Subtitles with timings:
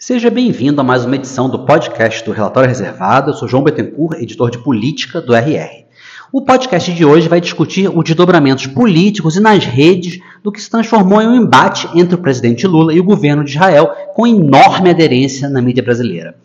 [0.00, 3.30] Seja bem-vindo a mais uma edição do podcast do Relatório Reservado.
[3.30, 5.86] Eu sou João Bettencourt, editor de política do RR.
[6.32, 10.70] O podcast de hoje vai discutir os desdobramentos políticos e nas redes do que se
[10.70, 14.90] transformou em um embate entre o presidente Lula e o governo de Israel, com enorme
[14.90, 16.36] aderência na mídia brasileira.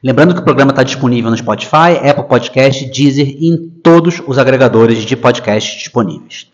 [0.00, 4.38] Lembrando que o programa está disponível no Spotify, Apple Podcast, Deezer e em todos os
[4.38, 6.46] agregadores de podcast disponíveis.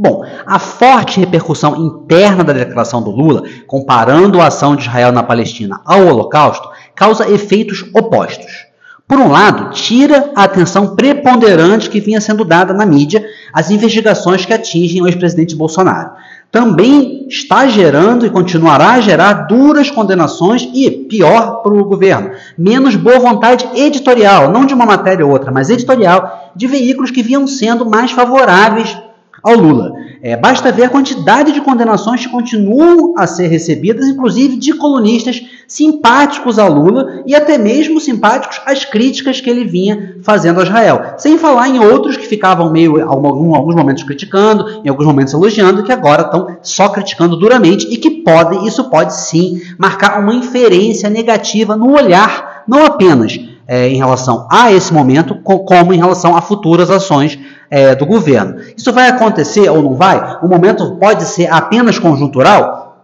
[0.00, 5.24] Bom, a forte repercussão interna da declaração do Lula, comparando a ação de Israel na
[5.24, 8.68] Palestina ao Holocausto, causa efeitos opostos.
[9.08, 14.46] Por um lado, tira a atenção preponderante que vinha sendo dada na mídia às investigações
[14.46, 16.10] que atingem o ex-presidente Bolsonaro.
[16.48, 22.94] Também está gerando e continuará a gerar duras condenações e, pior para o governo, menos
[22.94, 27.48] boa vontade editorial, não de uma matéria ou outra, mas editorial, de veículos que vinham
[27.48, 28.96] sendo mais favoráveis
[29.42, 29.92] ao Lula.
[30.20, 35.40] É, basta ver a quantidade de condenações que continuam a ser recebidas, inclusive de colunistas
[35.66, 41.14] simpáticos ao Lula e até mesmo simpáticos às críticas que ele vinha fazendo a Israel.
[41.18, 45.84] Sem falar em outros que ficavam meio, em alguns momentos criticando, em alguns momentos elogiando,
[45.84, 51.08] que agora estão só criticando duramente e que podem, isso pode sim marcar uma inferência
[51.08, 53.38] negativa no olhar, não apenas
[53.68, 57.38] é, em relação a esse momento, como em relação a futuras ações
[57.70, 58.56] é, do governo.
[58.74, 60.38] Isso vai acontecer ou não vai?
[60.42, 62.96] O momento pode ser apenas conjuntural?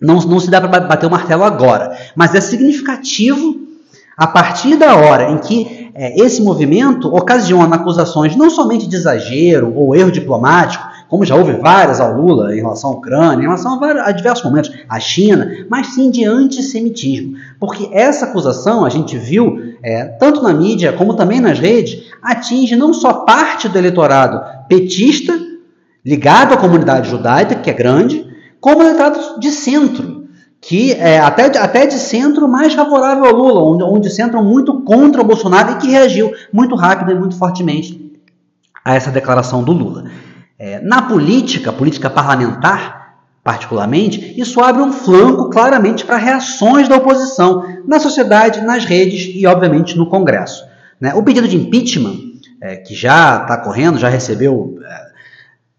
[0.00, 3.56] Não, não se dá para bater o martelo agora, mas é significativo
[4.16, 9.74] a partir da hora em que é, esse movimento ocasiona acusações não somente de exagero
[9.74, 13.74] ou erro diplomático, como já houve várias ao Lula em relação à Ucrânia, em relação
[13.74, 17.36] a, vários, a diversos momentos, à China, mas sim de antissemitismo.
[17.58, 22.76] Porque essa acusação, a gente viu, é, tanto na mídia como também nas redes, atinge
[22.76, 25.36] não só parte do eleitorado petista,
[26.06, 28.24] ligado à comunidade judaica, que é grande,
[28.60, 30.28] como eleitorado de centro,
[30.60, 35.22] que é até, até de centro mais favorável ao Lula, onde, onde centram muito contra
[35.22, 38.12] o Bolsonaro e que reagiu muito rápido e muito fortemente
[38.84, 40.04] a essa declaração do Lula.
[40.62, 47.64] É, na política, política parlamentar, particularmente, isso abre um flanco claramente para reações da oposição
[47.86, 50.62] na sociedade, nas redes e, obviamente, no Congresso.
[51.00, 51.14] Né?
[51.14, 52.14] O pedido de impeachment,
[52.60, 54.76] é, que já está correndo, já recebeu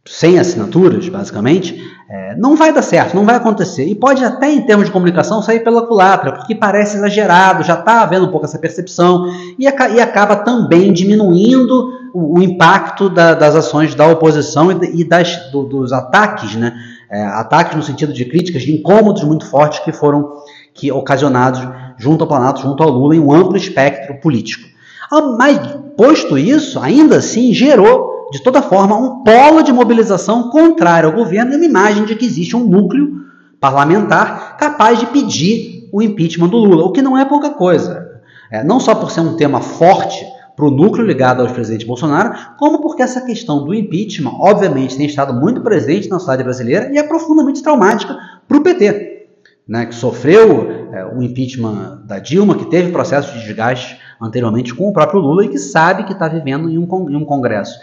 [0.06, 1.80] 100 assinaturas, basicamente,
[2.10, 3.86] é, não vai dar certo, não vai acontecer.
[3.86, 8.02] E pode até, em termos de comunicação, sair pela culatra, porque parece exagerado, já está
[8.02, 9.28] havendo um pouco essa percepção,
[9.60, 15.04] e, e acaba também diminuindo o, o impacto da, das ações da oposição e, e
[15.04, 16.74] das, do, dos ataques, né?
[17.10, 20.32] É, ataques no sentido de críticas, de incômodos muito fortes que foram
[20.74, 21.62] que ocasionados
[21.98, 24.68] junto ao Planalto, junto ao Lula, em um amplo espectro político.
[25.12, 25.60] Ah, mas,
[25.98, 31.54] posto isso, ainda assim gerou, de toda forma, um polo de mobilização contrário ao governo
[31.54, 33.26] e uma imagem de que existe um núcleo
[33.60, 38.10] parlamentar capaz de pedir o impeachment do Lula, o que não é pouca coisa.
[38.50, 40.26] É, não só por ser um tema forte
[40.56, 45.06] para o núcleo ligado ao presidente Bolsonaro, como porque essa questão do impeachment, obviamente, tem
[45.06, 48.18] estado muito presente na sociedade brasileira e é profundamente traumática
[48.48, 49.28] para o PT,
[49.68, 54.90] né, que sofreu é, o impeachment da Dilma, que teve processo de desgaste anteriormente com
[54.90, 57.80] o próprio Lula e que sabe que está vivendo em um, em um Congresso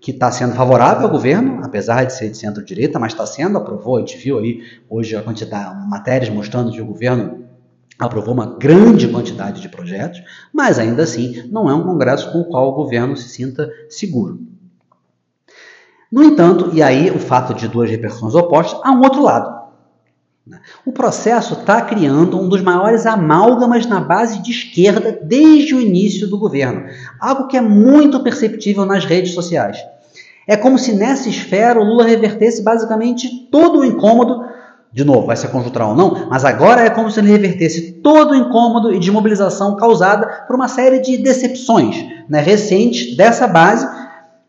[0.00, 3.96] que está sendo favorável ao governo, apesar de ser de centro-direita, mas está sendo, aprovou,
[3.96, 7.44] a gente viu aí hoje a quantidade, matérias mostrando que o governo
[7.98, 10.22] aprovou uma grande quantidade de projetos,
[10.52, 14.40] mas ainda assim não é um Congresso com o qual o governo se sinta seguro.
[16.10, 19.59] No entanto, e aí o fato de duas repercussões opostas, há um outro lado.
[20.84, 26.28] O processo está criando um dos maiores amálgamas na base de esquerda desde o início
[26.28, 26.84] do governo,
[27.20, 29.78] algo que é muito perceptível nas redes sociais.
[30.46, 34.50] É como se nessa esfera o Lula revertesse basicamente todo o incômodo
[34.92, 38.32] de novo, vai ser conjuntural ou não, mas agora é como se ele revertesse todo
[38.32, 43.86] o incômodo e desmobilização causada por uma série de decepções né, recentes dessa base,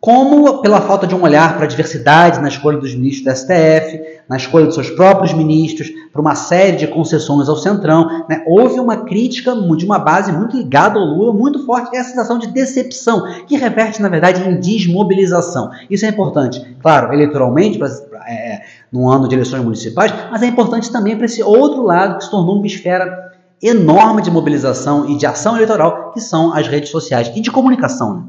[0.02, 4.02] como pela falta de um olhar para a diversidade na escolha dos ministros do STF,
[4.28, 8.26] na escolha dos seus próprios ministros, por uma série de concessões ao Centrão.
[8.28, 12.40] Né, houve uma crítica de uma base muito ligada ao Lula, muito forte, essa sensação
[12.40, 15.70] de decepção, que reverte, na verdade, em desmobilização.
[15.88, 17.90] Isso é importante, claro, eleitoralmente, para
[18.28, 18.62] é,
[18.92, 22.32] num ano de eleições municipais, mas é importante também para esse outro lado que se
[22.32, 23.32] tornou uma esfera
[23.62, 28.16] enorme de mobilização e de ação eleitoral, que são as redes sociais e de comunicação.
[28.16, 28.24] Né?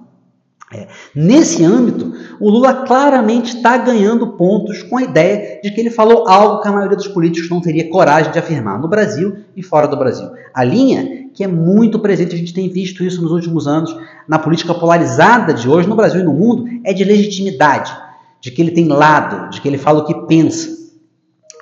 [0.74, 0.86] É.
[1.14, 6.26] Nesse âmbito, o Lula claramente está ganhando pontos com a ideia de que ele falou
[6.26, 9.86] algo que a maioria dos políticos não teria coragem de afirmar no Brasil e fora
[9.86, 10.30] do Brasil.
[10.54, 13.94] A linha que é muito presente, a gente tem visto isso nos últimos anos
[14.28, 17.94] na política polarizada de hoje, no Brasil e no mundo, é de legitimidade
[18.40, 20.82] de que ele tem lado, de que ele fala o que pensa.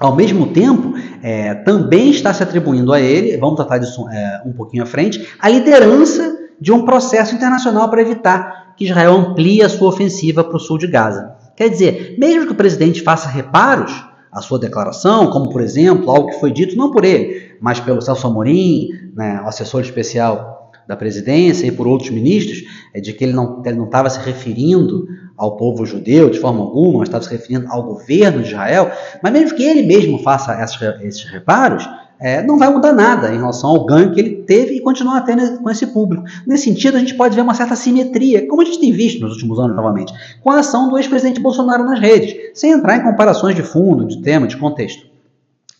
[0.01, 4.53] ao mesmo tempo, é, também está se atribuindo a ele, vamos tratar disso é, um
[4.53, 9.69] pouquinho à frente, a liderança de um processo internacional para evitar que Israel amplie a
[9.69, 11.37] sua ofensiva para o sul de Gaza.
[11.55, 13.93] Quer dizer, mesmo que o presidente faça reparos
[14.33, 18.01] à sua declaração, como por exemplo, algo que foi dito não por ele, mas pelo
[18.01, 22.63] Celso Amorim, né, assessor especial da presidência e por outros ministros,
[22.95, 25.07] é de que ele não estava se referindo
[25.37, 28.91] ao povo judeu de forma alguma, estava se referindo ao governo de Israel,
[29.23, 30.59] mas mesmo que ele mesmo faça
[31.03, 31.87] esses reparos,
[32.21, 35.59] é, não vai mudar nada em relação ao ganho que ele teve e continua tendo
[35.59, 36.23] com esse público.
[36.47, 39.33] Nesse sentido, a gente pode ver uma certa simetria, como a gente tem visto nos
[39.33, 40.13] últimos anos, novamente,
[40.43, 44.21] com a ação do ex-presidente Bolsonaro nas redes, sem entrar em comparações de fundo, de
[44.21, 45.07] tema, de contexto,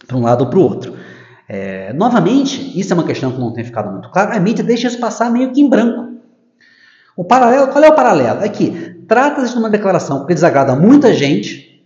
[0.07, 0.95] para um lado ou para o outro.
[1.47, 4.89] É, novamente, isso é uma questão que não tem ficado muito claro, a mídia deixa
[4.89, 6.09] isso passar meio que em branco.
[7.15, 8.43] O paralelo, qual é o paralelo?
[8.43, 8.71] É que
[9.07, 11.85] trata-se de uma declaração que desagrada muita gente,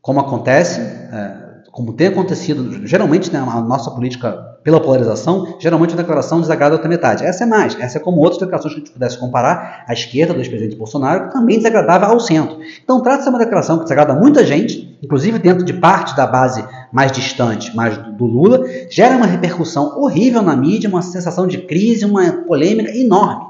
[0.00, 1.43] como acontece, é,
[1.74, 4.30] como tem acontecido, geralmente né, a nossa política
[4.62, 7.24] pela polarização, geralmente a declaração desagrada a outra metade.
[7.24, 10.32] Essa é mais, essa é como outras declarações que a gente pudesse comparar, a esquerda
[10.32, 12.58] do ex-presidente Bolsonaro, que também desagradava ao centro.
[12.82, 16.64] Então trata-se de uma declaração que desagrada muita gente, inclusive dentro de parte da base
[16.92, 21.58] mais distante, mais do, do Lula, gera uma repercussão horrível na mídia, uma sensação de
[21.58, 23.46] crise, uma polêmica enorme.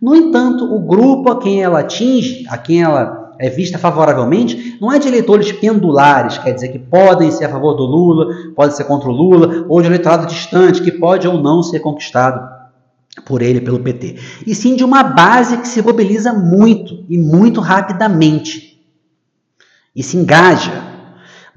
[0.00, 4.92] No entanto, o grupo a quem ela atinge, a quem ela é vista favoravelmente, não
[4.92, 8.84] é de eleitores pendulares, quer dizer que podem ser a favor do Lula, podem ser
[8.84, 12.48] contra o Lula, ou de eleitorado distante, que pode ou não ser conquistado
[13.24, 14.16] por ele, pelo PT.
[14.46, 18.78] E sim de uma base que se mobiliza muito e muito rapidamente
[19.94, 20.88] e se engaja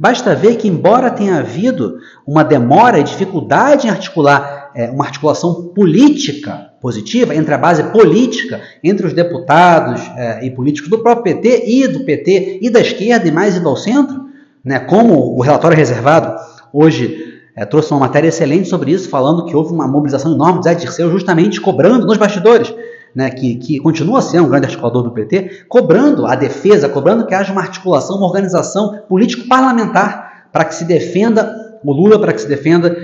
[0.01, 5.69] Basta ver que, embora tenha havido uma demora e dificuldade em articular é, uma articulação
[5.75, 11.63] política positiva entre a base política, entre os deputados é, e políticos do próprio PT
[11.67, 14.25] e do PT e da esquerda e mais indo ao centro,
[14.63, 16.35] né, como o relatório reservado
[16.73, 20.63] hoje é, trouxe uma matéria excelente sobre isso, falando que houve uma mobilização enorme do
[20.63, 22.73] Zé Dirceu justamente cobrando nos bastidores
[23.15, 27.35] né, que, que continua sendo um grande articulador do PT, cobrando a defesa, cobrando que
[27.35, 32.47] haja uma articulação, uma organização político-parlamentar para que se defenda o Lula, para que se
[32.47, 32.95] defenda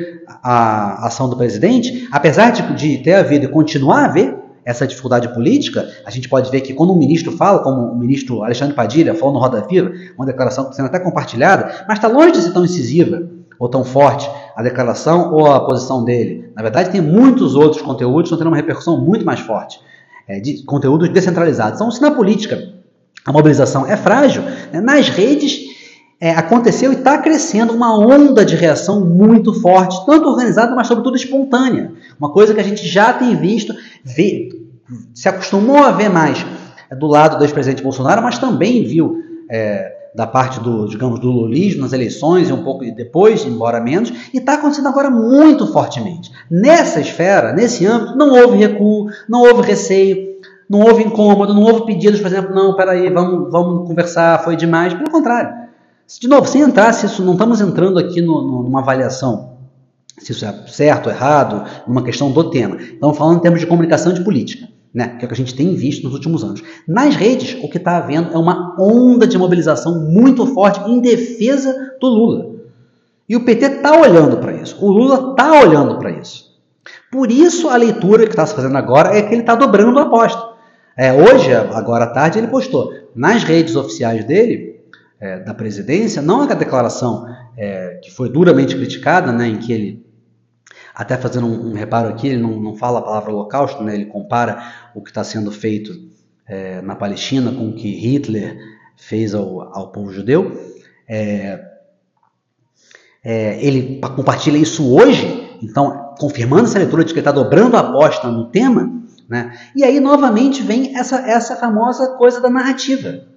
[0.44, 4.35] a ação do presidente, apesar de, de ter havido e continuar a haver
[4.65, 8.44] essa dificuldade política, a gente pode ver que quando um ministro fala, como o ministro
[8.44, 12.09] Alexandre Padilha falou no Roda Viva, uma declaração que está sendo até compartilhada, mas está
[12.09, 16.51] longe de ser tão incisiva ou tão forte a declaração ou a posição dele.
[16.53, 19.79] Na verdade, tem muitos outros conteúdos que estão tendo uma repercussão muito mais forte
[20.27, 21.79] é, de conteúdos descentralizados.
[21.79, 22.74] Então, se na política
[23.25, 24.41] a mobilização é frágil,
[24.71, 25.66] né, nas redes
[26.19, 31.15] é, aconteceu e está crescendo uma onda de reação muito forte, tanto organizada, mas sobretudo
[31.15, 31.91] espontânea.
[32.19, 33.73] Uma coisa que a gente já tem visto,
[34.03, 34.49] vê,
[35.13, 36.43] se acostumou a ver mais
[36.89, 41.29] é, do lado do ex-presidente Bolsonaro, mas também viu é, da parte do, digamos, do
[41.29, 46.31] lulismo nas eleições e um pouco depois, embora menos, e está acontecendo agora muito fortemente.
[46.49, 50.37] Nessa esfera, nesse âmbito, não houve recuo, não houve receio,
[50.67, 54.95] não houve incômodo, não houve pedidos, por exemplo, não, peraí, vamos, vamos conversar, foi demais.
[54.95, 55.66] Pelo contrário.
[56.19, 59.57] De novo, sem entrar, se isso, não estamos entrando aqui no, no, numa avaliação
[60.18, 62.77] se isso é certo, errado, numa questão do tema.
[62.77, 64.68] Estamos falando em termos de comunicação de política
[64.98, 66.63] né, que é o que a gente tem visto nos últimos anos.
[66.88, 71.95] Nas redes, o que está havendo é uma onda de mobilização muito forte em defesa
[72.01, 72.56] do Lula.
[73.30, 74.75] E o PT está olhando para isso.
[74.83, 76.48] O Lula está olhando para isso.
[77.12, 80.03] Por isso, a leitura que está se fazendo agora é que ele está dobrando a
[80.03, 80.41] aposta.
[80.98, 84.76] É, hoje, agora à tarde, ele postou nas redes oficiais dele,
[85.19, 87.25] é, da presidência, não a declaração
[87.57, 90.07] é, que foi duramente criticada, né, em que ele
[90.93, 93.93] até fazendo um, um reparo aqui, ele não, não, fala a palavra holocausto, né?
[93.93, 95.93] ele compara o que está sendo feito
[96.47, 98.57] é, na Palestina com o que Hitler
[98.95, 100.59] fez ao, ao povo judeu.
[101.07, 101.63] É,
[103.24, 107.81] é, ele compartilha isso hoje, então, confirmando essa leitura de que ele está dobrando a
[107.81, 108.91] aposta no tema,
[109.29, 109.55] né?
[109.75, 113.37] e aí novamente vem essa, essa famosa coisa da narrativa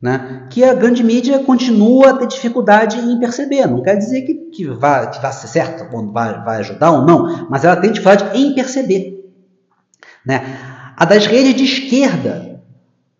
[0.00, 3.66] né, que a grande mídia continua a ter dificuldade em perceber.
[3.66, 7.48] Não quer dizer que, que, vai, que vai ser certo, vai, vai ajudar ou não,
[7.50, 9.28] mas ela tem dificuldade em perceber.
[10.24, 10.56] Né?
[10.96, 12.60] A das redes de esquerda,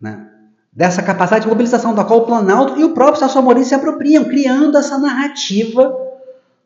[0.00, 0.26] né,
[0.73, 4.25] dessa capacidade de mobilização da qual o Planalto e o próprio Celso Amorim se apropriam,
[4.25, 5.97] criando essa narrativa,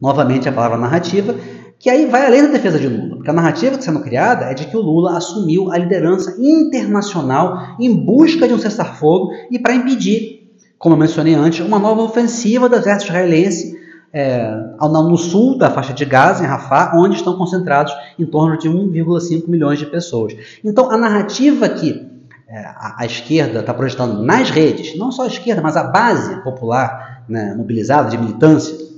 [0.01, 1.35] novamente a palavra narrativa,
[1.83, 4.45] que aí vai além da defesa de Lula, porque a narrativa que está sendo criada
[4.45, 9.59] é de que o Lula assumiu a liderança internacional em busca de um cessar-fogo e
[9.59, 10.49] para impedir,
[10.79, 13.77] como eu mencionei antes, uma nova ofensiva do exército israelense
[14.13, 14.49] é,
[14.81, 19.49] no sul da faixa de Gaza, em Rafah, onde estão concentrados em torno de 1,5
[19.49, 20.37] milhões de pessoas.
[20.63, 22.09] Então, a narrativa que
[22.47, 27.25] é, a, esquerda está projetando nas redes, não só a esquerda, mas a base popular
[27.29, 28.93] né, mobilizada de militância,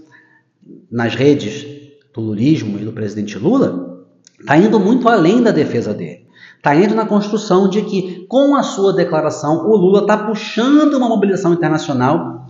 [0.91, 1.74] nas redes
[2.21, 4.05] lulismo e do presidente Lula
[4.39, 6.25] está indo muito além da defesa dele.
[6.57, 11.09] Está indo na construção de que, com a sua declaração, o Lula está puxando uma
[11.09, 12.47] mobilização internacional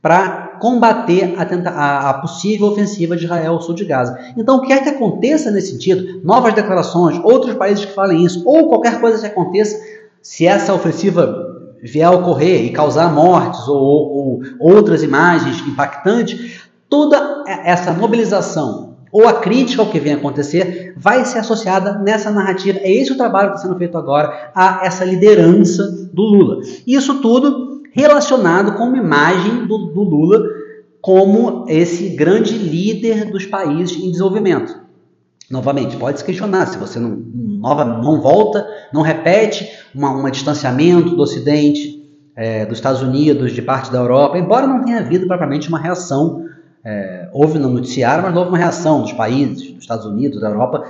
[0.00, 4.18] para combater a, tenta, a, a, possível ofensiva de Israel ao sul de Gaza.
[4.36, 6.20] Então, o que é que aconteça nesse sentido?
[6.24, 9.78] Novas declarações, outros países que falem isso, ou qualquer coisa que aconteça,
[10.22, 11.46] se essa ofensiva
[11.82, 18.87] vier a ocorrer e causar mortes ou, ou, ou outras imagens impactantes, toda essa mobilização
[19.12, 22.78] ou a crítica ao que vem acontecer vai ser associada nessa narrativa.
[22.82, 26.60] É esse o trabalho que está sendo feito agora a essa liderança do Lula.
[26.86, 30.42] Isso tudo relacionado com uma imagem do, do Lula
[31.00, 34.88] como esse grande líder dos países em desenvolvimento.
[35.50, 41.22] Novamente, pode se questionar se você não, nova, não volta, não repete um distanciamento do
[41.22, 41.98] Ocidente,
[42.36, 46.44] é, dos Estados Unidos, de parte da Europa, embora não tenha havido propriamente uma reação
[46.84, 50.84] é, houve no noticiário, mas houve uma reação dos países, dos Estados Unidos, da Europa,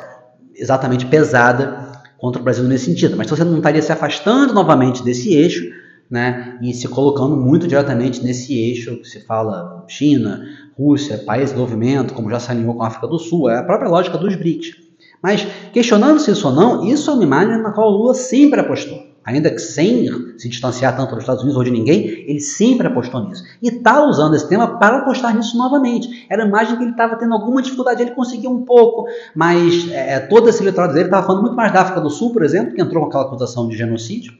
[0.54, 3.16] exatamente pesada contra o Brasil nesse sentido.
[3.16, 5.64] Mas você não estaria se afastando novamente desse eixo
[6.10, 10.42] né, e se colocando muito diretamente nesse eixo que se fala China,
[10.76, 13.62] Rússia, países de desenvolvimento, como já se alinhou com a África do Sul, é a
[13.62, 14.87] própria lógica dos BRICS.
[15.22, 19.08] Mas, questionando se isso ou não, isso é uma imagem na qual Lula sempre apostou
[19.28, 20.08] ainda que sem
[20.38, 23.44] se distanciar tanto dos Estados Unidos ou de ninguém, ele sempre apostou nisso.
[23.62, 26.26] E está usando esse tema para apostar nisso novamente.
[26.30, 30.14] Era a imagem que ele estava tendo alguma dificuldade, ele conseguiu um pouco, mas é,
[30.14, 32.74] é todo esse eleitorado dele estava falando muito mais da África do Sul, por exemplo,
[32.74, 34.32] que entrou com aquela acusação de genocídio,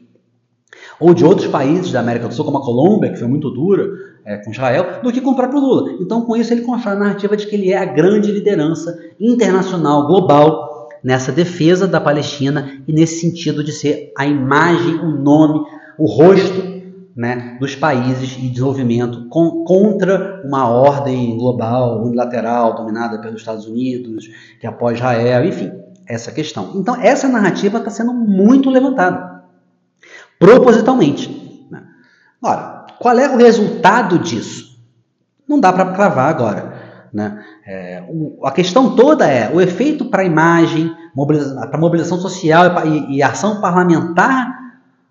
[0.98, 3.86] ou de outros países da América do Sul, como a Colômbia, que foi muito dura
[4.24, 5.92] é, com Israel, do que com o próprio Lula.
[6.00, 10.06] Então, com isso, ele constrói a narrativa de que ele é a grande liderança internacional,
[10.06, 10.67] global,
[11.08, 16.82] nessa defesa da Palestina e nesse sentido de ser a imagem, o nome, o rosto
[17.16, 24.28] né, dos países em desenvolvimento com, contra uma ordem global, unilateral, dominada pelos Estados Unidos,
[24.60, 25.72] que apoia Israel, enfim,
[26.06, 26.72] essa questão.
[26.74, 29.44] Então, essa narrativa está sendo muito levantada,
[30.38, 31.66] propositalmente.
[31.70, 31.84] Né?
[32.42, 34.78] Ora, qual é o resultado disso?
[35.48, 36.77] Não dá para cravar agora.
[37.12, 37.42] Né?
[37.66, 40.94] É, o, a questão toda é o efeito para a imagem,
[41.70, 44.56] para mobilização social e, e, ação parlamentar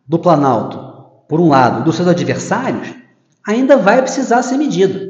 [0.07, 0.79] do Planalto,
[1.27, 2.93] por um lado, dos seus adversários,
[3.45, 5.07] ainda vai precisar ser medido.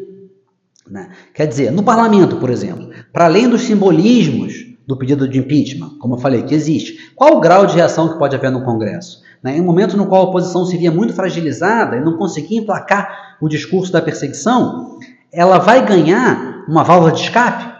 [0.90, 1.10] Né?
[1.34, 6.16] Quer dizer, no parlamento, por exemplo, para além dos simbolismos do pedido de impeachment, como
[6.16, 9.22] eu falei, que existe, qual o grau de reação que pode haver no Congresso?
[9.44, 9.58] Né?
[9.58, 13.38] Em um momento no qual a oposição se via muito fragilizada e não conseguia emplacar
[13.42, 14.98] o discurso da perseguição,
[15.32, 17.78] ela vai ganhar uma válvula de escape,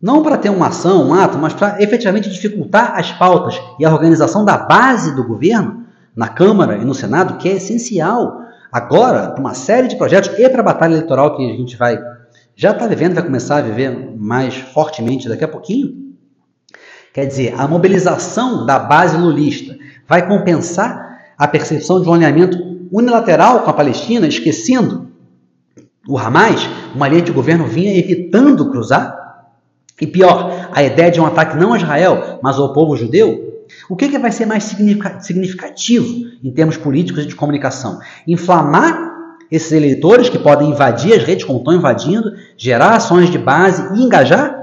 [0.00, 3.92] não para ter uma ação, um ato, mas para efetivamente dificultar as pautas e a
[3.92, 8.40] organização da base do governo, na Câmara e no Senado, que é essencial
[8.72, 11.98] agora para uma série de projetos e para a batalha eleitoral que a gente vai
[12.58, 16.14] já está vivendo, vai começar a viver mais fortemente daqui a pouquinho.
[17.12, 19.76] Quer dizer, a mobilização da base lulista
[20.08, 22.56] vai compensar a percepção de um alinhamento
[22.90, 25.10] unilateral com a Palestina, esquecendo
[26.08, 29.14] o Hamas, uma linha de governo vinha evitando cruzar.
[30.00, 33.64] E pior, a ideia de um ataque não a Israel, mas ao povo judeu.
[33.88, 36.06] O que, que vai ser mais significativo
[36.42, 37.98] em termos políticos e de comunicação?
[38.26, 39.14] Inflamar
[39.50, 44.04] esses eleitores que podem invadir as redes como estão invadindo, gerar ações de base e
[44.04, 44.54] engajar?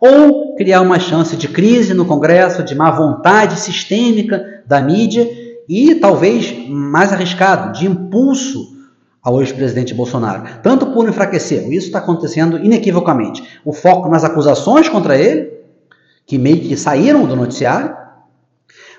[0.00, 5.28] Ou criar uma chance de crise no Congresso, de má vontade sistêmica da mídia
[5.68, 8.79] e talvez mais arriscado, de impulso
[9.22, 15.16] ao ex-presidente Bolsonaro, tanto por enfraquecer, isso está acontecendo inequivocamente, o foco nas acusações contra
[15.16, 15.52] ele,
[16.26, 17.94] que meio que saíram do noticiário,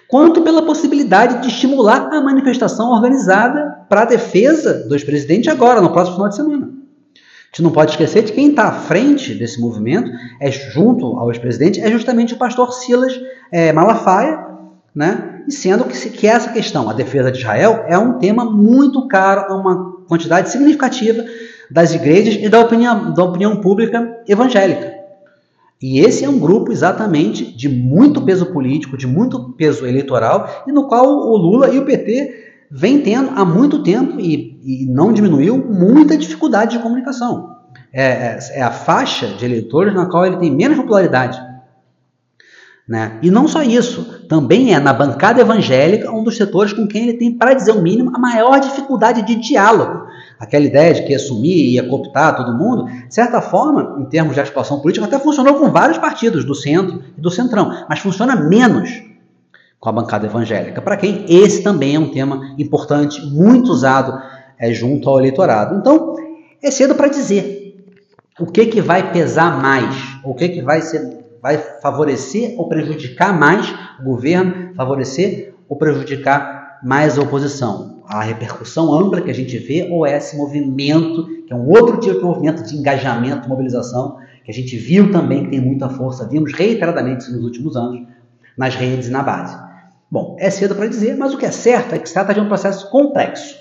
[0.07, 5.91] quanto pela possibilidade de estimular a manifestação organizada para a defesa do ex-presidente agora, no
[5.91, 6.65] próximo final de semana.
[6.65, 11.29] A gente não pode esquecer de quem está à frente desse movimento, é junto ao
[11.29, 13.19] ex-presidente, é justamente o pastor Silas
[13.51, 14.45] é, Malafaia,
[14.93, 15.43] né?
[15.47, 19.51] E sendo que, que essa questão, a defesa de Israel, é um tema muito caro
[19.51, 21.23] a uma quantidade significativa
[21.69, 24.93] das igrejas e da opinião, da opinião pública evangélica.
[25.81, 30.71] E esse é um grupo exatamente de muito peso político, de muito peso eleitoral, e
[30.73, 35.13] no qual o Lula e o PT vêm tendo há muito tempo, e, e não
[35.13, 37.55] diminuiu, muita dificuldade de comunicação.
[37.93, 41.39] É, é, é, a faixa de eleitores na qual ele tem menos popularidade.
[42.91, 43.19] Né?
[43.21, 47.13] E não só isso, também é na bancada evangélica um dos setores com quem ele
[47.13, 50.07] tem, para dizer o mínimo, a maior dificuldade de diálogo.
[50.37, 54.33] Aquela ideia de que ia sumir, ia cooptar todo mundo, de certa forma, em termos
[54.33, 58.35] de articulação política, até funcionou com vários partidos do centro e do centrão, mas funciona
[58.35, 59.01] menos
[59.79, 60.81] com a bancada evangélica.
[60.81, 64.21] Para quem esse também é um tema importante, muito usado
[64.59, 65.77] é, junto ao eleitorado.
[65.77, 66.17] Então,
[66.61, 67.73] é cedo para dizer
[68.37, 69.95] o que, que vai pesar mais,
[70.25, 76.79] o que, que vai, ser, vai favorecer ou prejudicar mais o governo, favorecer ou prejudicar
[76.83, 78.01] mais a oposição.
[78.07, 81.97] A repercussão ampla que a gente vê ou é esse movimento, que é um outro
[81.97, 86.27] tipo de movimento de engajamento, mobilização, que a gente viu também que tem muita força,
[86.27, 88.05] vimos reiteradamente nos últimos anos,
[88.57, 89.57] nas redes e na base.
[90.09, 92.39] Bom, é cedo para dizer, mas o que é certo é que se trata de
[92.39, 93.55] um processo complexo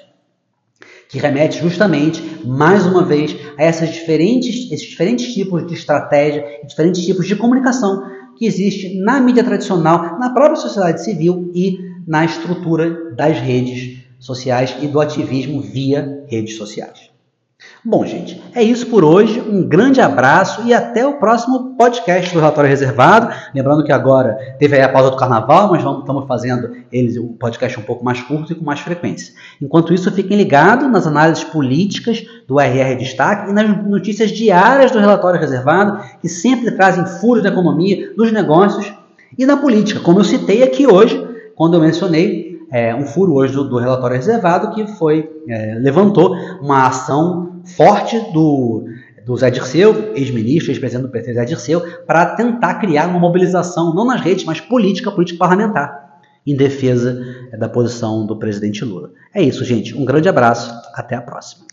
[1.11, 7.05] que remete justamente, mais uma vez, a essas diferentes, esses diferentes tipos de estratégia, diferentes
[7.05, 8.03] tipos de comunicação
[8.39, 14.77] que existe na mídia tradicional, na própria sociedade civil e na estrutura das redes sociais
[14.81, 17.10] e do ativismo via redes sociais.
[17.85, 19.41] Bom, gente, é isso por hoje.
[19.41, 23.35] Um grande abraço e até o próximo podcast do Relatório Reservado.
[23.55, 27.79] Lembrando que agora teve a pausa do carnaval, mas vamos, estamos fazendo eles o podcast
[27.79, 29.35] um pouco mais curto e com mais frequência.
[29.61, 34.99] Enquanto isso, fiquem ligados nas análises políticas do RR Destaque e nas notícias diárias do
[34.99, 38.93] Relatório Reservado, que sempre trazem furos da economia, dos negócios
[39.39, 43.53] e da política, como eu citei aqui hoje, quando eu mencionei é, um furo hoje
[43.53, 48.85] do, do, relatório reservado que foi é, levantou uma ação forte do,
[49.25, 54.05] do Zé Dirceu, ex-ministro, ex-presidente do PT Zé Dirceu, para tentar criar uma mobilização, não
[54.05, 59.13] nas redes, mas política, política parlamentar, em defesa é, da posição do presidente Lula.
[59.35, 59.97] É isso, gente.
[59.97, 60.73] Um grande abraço.
[60.95, 61.67] Até a próxima.